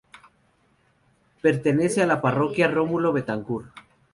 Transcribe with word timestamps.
Pertenece 1.43 2.01
a 2.01 2.07
la 2.07 2.21
parroquia 2.21 2.67
Rómulo 2.67 3.13
Betancourt. 3.13 3.71